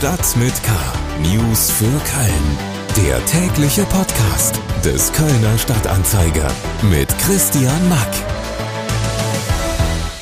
[0.00, 0.72] Stadt mit K.
[1.20, 3.06] News für Köln.
[3.06, 8.08] Der tägliche Podcast des Kölner Stadtanzeiger mit Christian Mack.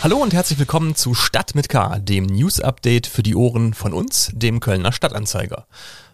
[0.03, 4.33] Hallo und herzlich willkommen zu Stadt mit K, dem News-Update für die Ohren von uns,
[4.35, 5.69] dem Kölner Stadtanzeiger.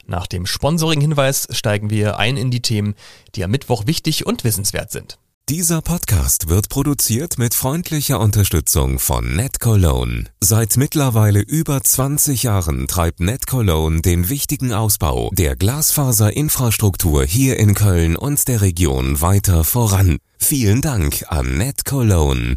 [0.06, 2.94] Nach dem Sponsoring-Hinweis steigen wir ein in die Themen,
[3.34, 5.16] die am Mittwoch wichtig und wissenswert sind.
[5.50, 10.24] Dieser Podcast wird produziert mit freundlicher Unterstützung von NetCologne.
[10.40, 18.16] Seit mittlerweile über 20 Jahren treibt NetCologne den wichtigen Ausbau der Glasfaserinfrastruktur hier in Köln
[18.16, 20.16] und der Region weiter voran.
[20.38, 22.56] Vielen Dank an NetCologne.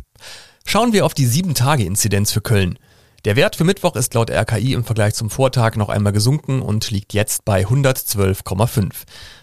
[0.65, 2.79] Schauen wir auf die 7-Tage-Inzidenz für Köln.
[3.25, 6.89] Der Wert für Mittwoch ist laut RKI im Vergleich zum Vortag noch einmal gesunken und
[6.89, 8.91] liegt jetzt bei 112,5.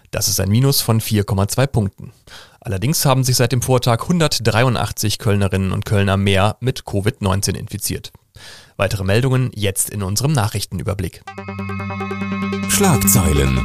[0.09, 2.11] Das ist ein Minus von 4,2 Punkten.
[2.65, 8.11] Allerdings haben sich seit dem Vortag 183 Kölnerinnen und Kölner mehr mit Covid-19 infiziert.
[8.75, 11.21] Weitere Meldungen jetzt in unserem Nachrichtenüberblick.
[12.69, 13.61] Schlagzeilen.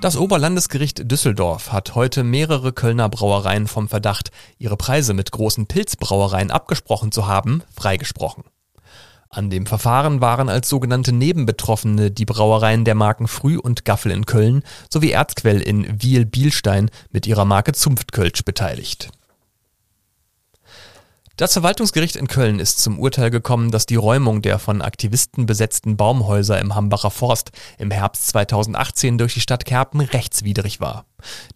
[0.00, 6.52] Das Oberlandesgericht Düsseldorf hat heute mehrere Kölner Brauereien vom Verdacht, ihre Preise mit großen Pilzbrauereien
[6.52, 8.44] abgesprochen zu haben, freigesprochen.
[9.34, 14.26] An dem Verfahren waren als sogenannte Nebenbetroffene die Brauereien der Marken Früh und Gaffel in
[14.26, 19.10] Köln sowie Erzquell in Wiel-Bielstein mit ihrer Marke Zunftkölsch beteiligt.
[21.38, 25.96] Das Verwaltungsgericht in Köln ist zum Urteil gekommen, dass die Räumung der von Aktivisten besetzten
[25.96, 31.06] Baumhäuser im Hambacher Forst im Herbst 2018 durch die Stadt Kerpen rechtswidrig war.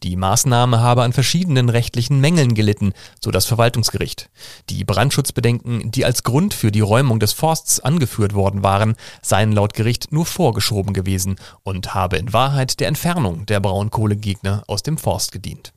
[0.02, 4.30] Die Maßnahme habe an verschiedenen rechtlichen Mängeln gelitten, so das Verwaltungsgericht.
[4.70, 9.74] Die Brandschutzbedenken, die als Grund für die Räumung des Forsts angeführt worden waren, seien laut
[9.74, 15.32] Gericht nur vorgeschoben gewesen und habe in Wahrheit der Entfernung der Braunkohlegegner aus dem Forst
[15.32, 15.74] gedient.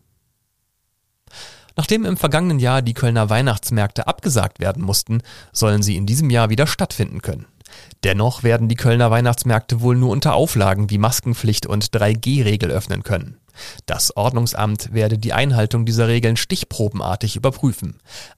[1.80, 5.22] Nachdem im vergangenen Jahr die Kölner Weihnachtsmärkte abgesagt werden mussten,
[5.54, 7.46] sollen sie in diesem Jahr wieder stattfinden können.
[8.04, 13.38] Dennoch werden die Kölner Weihnachtsmärkte wohl nur unter Auflagen wie Maskenpflicht und 3G-Regel öffnen können.
[13.86, 17.96] Das Ordnungsamt werde die Einhaltung dieser Regeln stichprobenartig überprüfen.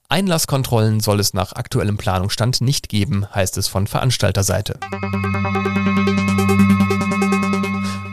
[0.08, 4.78] Einlasskontrollen soll es nach aktuellem Planungsstand nicht geben, heißt es von Veranstalterseite.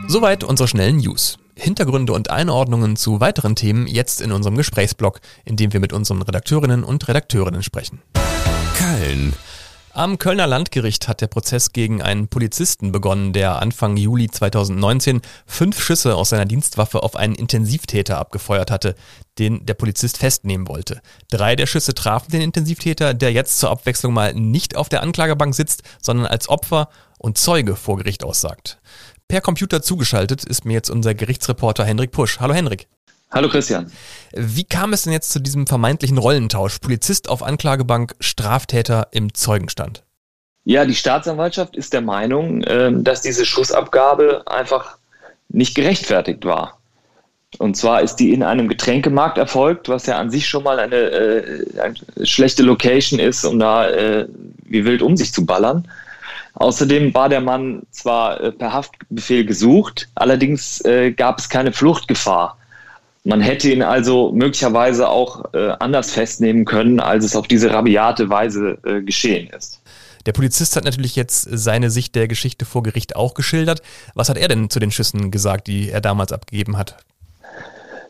[0.08, 1.38] Soweit unsere schnellen News.
[1.60, 6.22] Hintergründe und Einordnungen zu weiteren Themen jetzt in unserem Gesprächsblog, in dem wir mit unseren
[6.22, 8.02] Redakteurinnen und Redakteurinnen sprechen.
[8.76, 9.34] Köln.
[9.92, 15.82] Am Kölner Landgericht hat der Prozess gegen einen Polizisten begonnen, der Anfang Juli 2019 fünf
[15.82, 18.94] Schüsse aus seiner Dienstwaffe auf einen Intensivtäter abgefeuert hatte,
[19.40, 21.02] den der Polizist festnehmen wollte.
[21.28, 25.56] Drei der Schüsse trafen den Intensivtäter, der jetzt zur Abwechslung mal nicht auf der Anklagebank
[25.56, 26.88] sitzt, sondern als Opfer
[27.18, 28.80] und Zeuge vor Gericht aussagt.
[29.30, 32.40] Per Computer zugeschaltet ist mir jetzt unser Gerichtsreporter Henrik Pusch.
[32.40, 32.88] Hallo Henrik.
[33.30, 33.88] Hallo Christian.
[34.32, 36.80] Wie kam es denn jetzt zu diesem vermeintlichen Rollentausch?
[36.80, 40.02] Polizist auf Anklagebank, Straftäter im Zeugenstand?
[40.64, 44.98] Ja, die Staatsanwaltschaft ist der Meinung, ähm, dass diese Schussabgabe einfach
[45.48, 46.80] nicht gerechtfertigt war.
[47.58, 50.96] Und zwar ist die in einem Getränkemarkt erfolgt, was ja an sich schon mal eine,
[50.96, 54.26] äh, eine schlechte Location ist, um da äh,
[54.64, 55.86] wie wild um sich zu ballern.
[56.54, 62.56] Außerdem war der Mann zwar äh, per Haftbefehl gesucht, allerdings äh, gab es keine Fluchtgefahr.
[63.24, 68.30] Man hätte ihn also möglicherweise auch äh, anders festnehmen können, als es auf diese rabiate
[68.30, 69.80] Weise äh, geschehen ist.
[70.26, 73.82] Der Polizist hat natürlich jetzt seine Sicht der Geschichte vor Gericht auch geschildert.
[74.14, 76.96] Was hat er denn zu den Schüssen gesagt, die er damals abgegeben hat?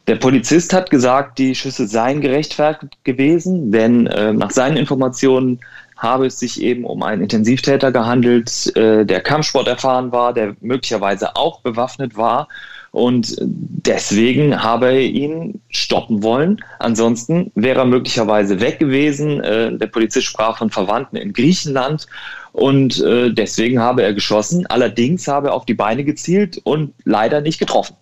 [0.06, 5.60] Der Polizist hat gesagt, die Schüsse seien gerechtfertigt gewesen, denn äh, nach seinen Informationen
[6.00, 11.36] habe es sich eben um einen Intensivtäter gehandelt, äh, der Kampfsport erfahren war, der möglicherweise
[11.36, 12.48] auch bewaffnet war.
[12.90, 16.60] Und deswegen habe er ihn stoppen wollen.
[16.80, 19.40] Ansonsten wäre er möglicherweise weg gewesen.
[19.40, 22.06] Äh, der Polizist sprach von Verwandten in Griechenland.
[22.52, 24.66] Und äh, deswegen habe er geschossen.
[24.66, 27.94] Allerdings habe er auf die Beine gezielt und leider nicht getroffen.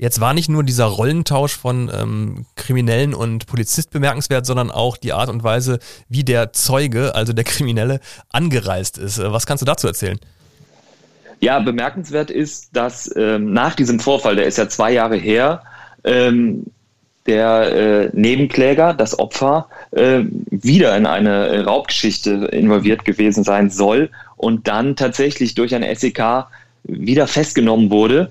[0.00, 5.12] Jetzt war nicht nur dieser Rollentausch von ähm, Kriminellen und Polizist bemerkenswert, sondern auch die
[5.12, 5.78] Art und Weise,
[6.08, 8.00] wie der Zeuge, also der Kriminelle,
[8.32, 9.18] angereist ist.
[9.18, 10.18] Äh, was kannst du dazu erzählen?
[11.40, 15.64] Ja, bemerkenswert ist, dass ähm, nach diesem Vorfall, der ist ja zwei Jahre her,
[16.04, 16.64] ähm,
[17.26, 24.08] der äh, Nebenkläger, das Opfer, äh, wieder in eine Raubgeschichte involviert gewesen sein soll
[24.38, 26.46] und dann tatsächlich durch ein SEK
[26.84, 28.30] wieder festgenommen wurde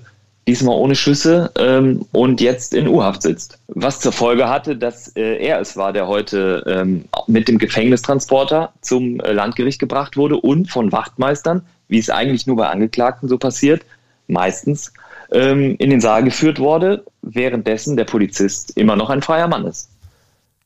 [0.50, 3.58] diesmal ohne Schüsse ähm, und jetzt in U-Haft sitzt.
[3.68, 8.72] Was zur Folge hatte, dass äh, er es war, der heute ähm, mit dem Gefängnistransporter
[8.80, 13.38] zum äh, Landgericht gebracht wurde und von Wachtmeistern, wie es eigentlich nur bei Angeklagten so
[13.38, 13.82] passiert,
[14.26, 14.92] meistens
[15.30, 19.89] ähm, in den Saal geführt wurde, währenddessen der Polizist immer noch ein freier Mann ist.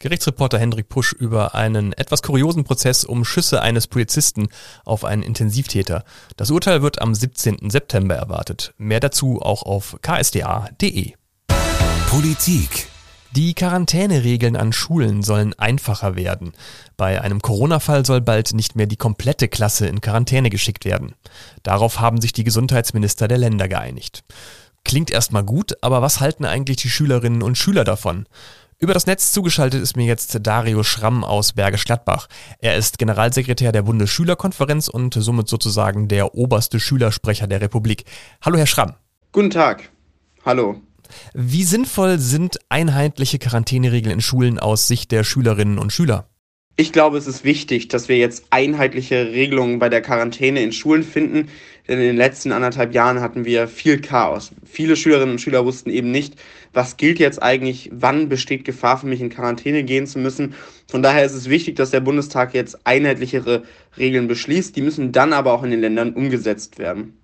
[0.05, 4.49] Gerichtsreporter Hendrik Pusch über einen etwas kuriosen Prozess um Schüsse eines Polizisten
[4.85, 6.05] auf einen Intensivtäter.
[6.37, 7.71] Das Urteil wird am 17.
[7.71, 8.75] September erwartet.
[8.77, 11.15] Mehr dazu auch auf ksda.de.
[12.11, 12.89] Politik
[13.33, 16.53] die Quarantäneregeln an Schulen sollen einfacher werden.
[16.99, 21.15] Bei einem Corona-Fall soll bald nicht mehr die komplette Klasse in Quarantäne geschickt werden.
[21.63, 24.23] Darauf haben sich die Gesundheitsminister der Länder geeinigt.
[24.85, 28.27] Klingt erstmal gut, aber was halten eigentlich die Schülerinnen und Schüler davon?
[28.85, 32.29] Über das Netz zugeschaltet ist mir jetzt Dario Schramm aus Bergisch Gladbach.
[32.59, 38.05] Er ist Generalsekretär der Bundesschülerkonferenz und somit sozusagen der oberste Schülersprecher der Republik.
[38.43, 38.93] Hallo, Herr Schramm.
[39.33, 39.91] Guten Tag.
[40.45, 40.83] Hallo.
[41.33, 46.29] Wie sinnvoll sind einheitliche Quarantäneregeln in Schulen aus Sicht der Schülerinnen und Schüler?
[46.77, 51.05] Ich glaube, es ist wichtig, dass wir jetzt einheitliche Regelungen bei der Quarantäne in Schulen
[51.05, 51.49] finden.
[51.87, 54.53] Denn in den letzten anderthalb Jahren hatten wir viel Chaos.
[54.65, 56.37] Viele Schülerinnen und Schüler wussten eben nicht,
[56.73, 60.55] was gilt jetzt eigentlich, wann besteht Gefahr für mich in Quarantäne gehen zu müssen.
[60.89, 63.65] Von daher ist es wichtig, dass der Bundestag jetzt einheitlichere
[63.99, 64.75] Regeln beschließt.
[64.77, 67.19] Die müssen dann aber auch in den Ländern umgesetzt werden.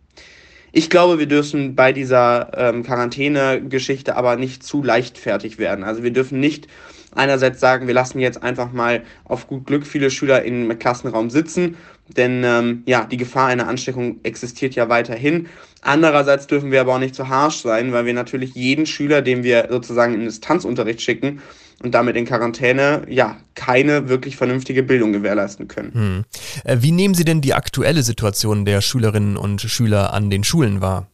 [0.72, 5.84] Ich glaube, wir dürfen bei dieser ähm, Quarantäne-Geschichte aber nicht zu leichtfertig werden.
[5.84, 6.68] Also wir dürfen nicht
[7.14, 11.76] einerseits sagen, wir lassen jetzt einfach mal auf gut Glück viele Schüler im Klassenraum sitzen,
[12.16, 15.48] denn ähm, ja, die Gefahr einer Ansteckung existiert ja weiterhin.
[15.82, 19.42] Andererseits dürfen wir aber auch nicht zu harsch sein, weil wir natürlich jeden Schüler, den
[19.42, 21.40] wir sozusagen in Distanzunterricht schicken,
[21.82, 25.92] und damit in Quarantäne ja keine wirklich vernünftige Bildung gewährleisten können.
[25.92, 26.24] Hm.
[26.64, 30.80] Äh, wie nehmen Sie denn die aktuelle Situation der Schülerinnen und Schüler an den Schulen
[30.80, 31.08] wahr?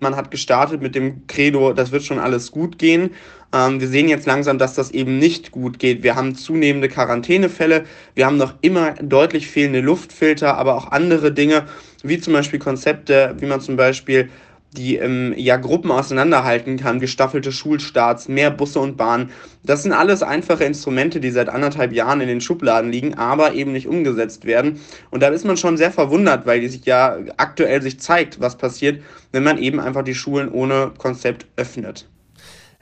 [0.00, 3.10] Man hat gestartet mit dem Credo, das wird schon alles gut gehen.
[3.52, 6.02] Ähm, wir sehen jetzt langsam, dass das eben nicht gut geht.
[6.02, 11.64] Wir haben zunehmende Quarantänefälle, wir haben noch immer deutlich fehlende Luftfilter, aber auch andere Dinge,
[12.02, 14.28] wie zum Beispiel Konzepte, wie man zum Beispiel
[14.72, 19.30] die ähm, ja Gruppen auseinanderhalten kann, gestaffelte Schulstarts, mehr Busse und Bahnen.
[19.62, 23.72] Das sind alles einfache Instrumente, die seit anderthalb Jahren in den Schubladen liegen, aber eben
[23.72, 24.80] nicht umgesetzt werden.
[25.10, 29.02] Und da ist man schon sehr verwundert, weil sich ja aktuell sich zeigt, was passiert,
[29.32, 32.06] wenn man eben einfach die Schulen ohne Konzept öffnet.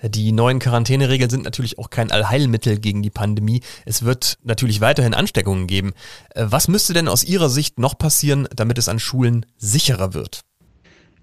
[0.03, 3.63] Die neuen Quarantäneregeln sind natürlich auch kein Allheilmittel gegen die Pandemie.
[3.87, 5.95] Es wird natürlich weiterhin Ansteckungen geben.
[6.35, 10.46] Äh, was müsste denn aus Ihrer Sicht noch passieren, damit es an Schulen sicherer wird?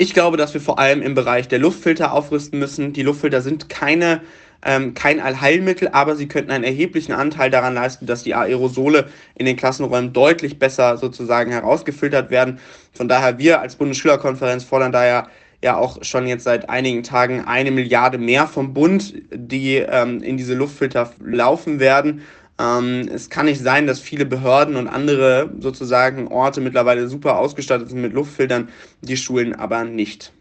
[0.04, 2.92] Ich glaube, dass wir vor allem im Bereich der Luftfilter aufrüsten müssen.
[2.92, 4.20] Die Luftfilter sind keine
[4.66, 9.46] ähm, kein Allheilmittel, aber sie könnten einen erheblichen Anteil daran leisten, dass die Aerosole in
[9.46, 12.60] den Klassenräumen deutlich besser sozusagen herausgefiltert werden.
[12.92, 15.30] Von daher, wir als Bundesschülerkonferenz fordern daher
[15.64, 20.36] ja auch schon jetzt seit einigen Tagen eine Milliarde mehr vom Bund, die ähm, in
[20.36, 22.24] diese Luftfilter laufen werden.
[22.60, 27.90] Ähm, es kann nicht sein, dass viele Behörden und andere sozusagen Orte mittlerweile super ausgestattet
[27.90, 28.70] sind mit Luftfiltern,
[29.02, 30.32] die Schulen aber nicht.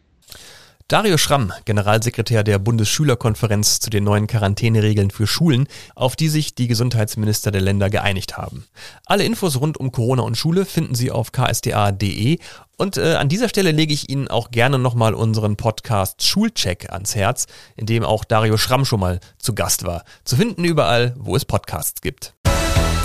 [0.92, 6.66] Dario Schramm, Generalsekretär der Bundesschülerkonferenz zu den neuen Quarantäneregeln für Schulen, auf die sich die
[6.66, 8.66] Gesundheitsminister der Länder geeinigt haben.
[9.06, 12.38] Alle Infos rund um Corona und Schule finden Sie auf ksda.de
[12.76, 17.14] und äh, an dieser Stelle lege ich Ihnen auch gerne nochmal unseren Podcast Schulcheck ans
[17.14, 20.04] Herz, in dem auch Dario Schramm schon mal zu Gast war.
[20.24, 22.34] Zu finden überall, wo es Podcasts gibt.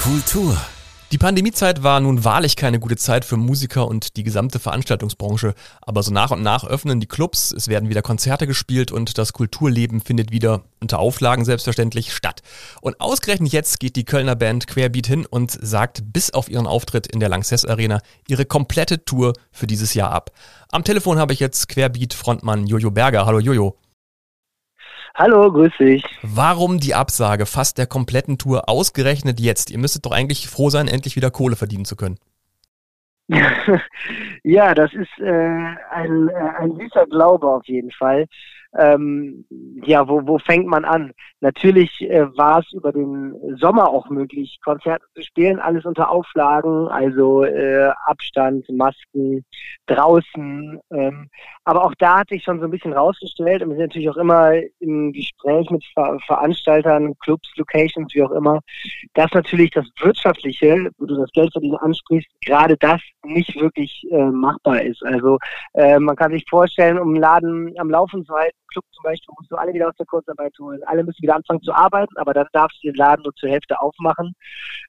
[0.03, 0.57] Kultur
[1.11, 6.03] die Pandemiezeit war nun wahrlich keine gute Zeit für Musiker und die gesamte Veranstaltungsbranche, aber
[6.03, 10.01] so nach und nach öffnen die Clubs, es werden wieder Konzerte gespielt und das Kulturleben
[10.01, 12.41] findet wieder, unter Auflagen selbstverständlich, statt.
[12.81, 17.07] Und ausgerechnet jetzt geht die Kölner Band Querbeat hin und sagt bis auf ihren Auftritt
[17.07, 20.31] in der Lanxess Arena ihre komplette Tour für dieses Jahr ab.
[20.71, 23.25] Am Telefon habe ich jetzt Querbeat-Frontmann Jojo Berger.
[23.25, 23.77] Hallo Jojo.
[25.17, 26.03] Hallo, grüß dich.
[26.21, 29.71] Warum die Absage fast der kompletten Tour ausgerechnet jetzt?
[29.71, 32.19] Ihr müsstet doch eigentlich froh sein, endlich wieder Kohle verdienen zu können.
[34.43, 38.27] ja, das ist äh, ein, äh, ein süßer Glaube auf jeden Fall
[38.75, 39.45] ähm,
[39.83, 41.11] ja, wo, wo fängt man an?
[41.39, 46.87] Natürlich äh, war es über den Sommer auch möglich, Konzerte zu spielen, alles unter Auflagen,
[46.87, 49.45] also äh, Abstand, Masken,
[49.85, 50.79] draußen.
[50.91, 51.29] Ähm,
[51.63, 54.17] aber auch da hatte ich schon so ein bisschen rausgestellt und wir sind natürlich auch
[54.17, 58.59] immer im Gespräch mit Ver Veranstaltern, Clubs, Locations, wie auch immer,
[59.13, 64.25] dass natürlich das Wirtschaftliche, wo du das Geld verdienen ansprichst, gerade das nicht wirklich äh,
[64.25, 65.03] machbar ist.
[65.03, 65.37] Also
[65.73, 69.33] äh, man kann sich vorstellen, um einen Laden am Laufen zu halten, Club zum Beispiel,
[69.37, 70.81] musst du alle wieder aus der Kurzarbeit holen.
[70.85, 73.79] Alle müssen wieder anfangen zu arbeiten, aber dann darfst du den Laden nur zur Hälfte
[73.79, 74.33] aufmachen.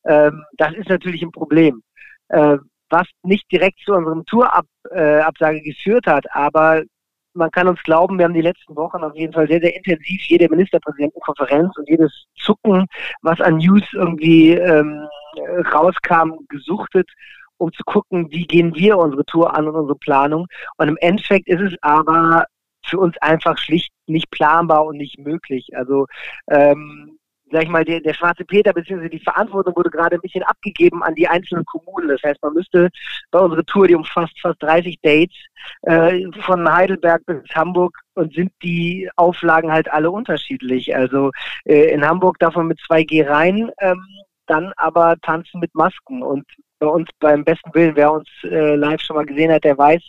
[0.04, 1.82] Ähm, das ist natürlich ein Problem.
[2.28, 2.58] Äh,
[2.90, 6.82] was nicht direkt zu unserem Tourabsage äh, geführt hat, aber
[7.35, 10.20] man kann uns glauben, wir haben die letzten Wochen auf jeden Fall sehr, sehr intensiv
[10.23, 12.87] jede Ministerpräsidentenkonferenz und jedes Zucken,
[13.23, 15.06] was an News irgendwie ähm,
[15.73, 17.08] rauskam, gesuchtet,
[17.58, 20.47] um zu gucken, wie gehen wir unsere Tour an und unsere Planung.
[20.76, 22.47] Und im Endeffekt ist es aber
[22.88, 25.68] für uns einfach schlicht nicht planbar und nicht möglich.
[25.75, 26.07] Also
[26.50, 27.18] ähm,
[27.50, 29.09] sag ich mal, der, der schwarze Peter bzw.
[29.09, 32.09] die Verantwortung wurde gerade ein bisschen abgegeben an die einzelnen Kommunen.
[32.09, 32.90] Das heißt, man müsste
[33.30, 35.37] bei unserer Tour, die umfasst fast 30 Dates,
[35.83, 40.95] äh, von Heidelberg bis Hamburg und sind die Auflagen halt alle unterschiedlich.
[40.95, 41.30] Also
[41.64, 44.04] äh, in Hamburg darf man mit 2G rein, ähm,
[44.47, 46.23] dann aber tanzen mit Masken.
[46.23, 46.45] Und
[46.78, 50.02] bei uns beim besten Willen, wer uns äh, live schon mal gesehen hat, der weiß,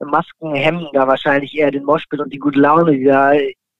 [0.00, 3.32] Masken hemmen da wahrscheinlich eher den Moschpit und die gute Laune, die da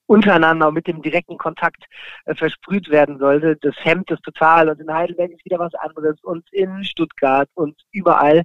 [0.09, 1.85] untereinander mit dem direkten Kontakt
[2.25, 3.55] äh, versprüht werden sollte.
[3.57, 7.75] Das hemmt es total und in Heidelberg ist wieder was anderes und in Stuttgart und
[7.91, 8.41] überall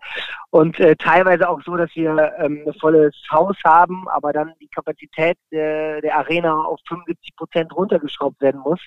[0.50, 4.68] und äh, teilweise auch so, dass wir ähm, ein volles Haus haben, aber dann die
[4.68, 8.80] Kapazität der, der Arena auf 75 Prozent runtergeschraubt werden muss,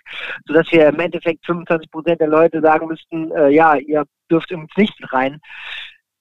[0.46, 4.70] sodass wir im Endeffekt 25 Prozent der Leute sagen müssten, äh, ja, ihr dürft uns
[4.78, 5.40] nicht rein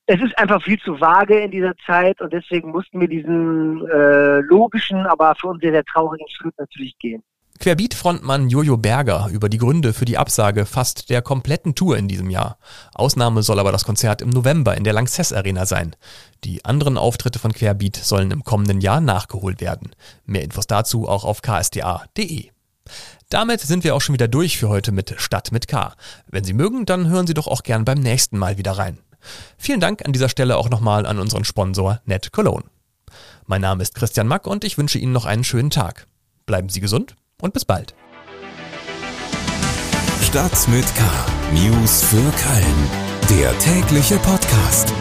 [0.07, 4.41] es ist einfach viel zu vage in dieser Zeit und deswegen mussten wir diesen äh,
[4.41, 7.23] logischen, aber für uns sehr, sehr traurigen Schritt natürlich gehen.
[7.59, 12.29] Querbeat-Frontmann Jojo Berger über die Gründe für die Absage fast der kompletten Tour in diesem
[12.31, 12.59] Jahr.
[12.95, 15.97] Ausnahme soll aber das Konzert im November in der Lanxess Arena sein.
[16.45, 19.91] Die anderen Auftritte von Querbeat sollen im kommenden Jahr nachgeholt werden.
[20.27, 22.51] Mehr Infos dazu auch auf ksda.de.
[23.31, 25.95] Damit sind wir auch schon wieder durch für heute mit Stadt mit K.
[26.29, 28.99] Wenn Sie mögen, dann hören Sie doch auch gern beim nächsten Mal wieder rein.
[29.59, 32.65] Vielen Dank an dieser Stelle auch nochmal an unseren Sponsor Net Cologne.
[33.47, 36.07] Mein Name ist Christian Mack und ich wünsche Ihnen noch einen schönen Tag.
[36.47, 37.95] Bleiben Sie gesund und bis bald.
[40.23, 41.03] Stadt mit K.
[41.53, 42.91] News für Köln.
[43.31, 44.93] Der tägliche Podcast.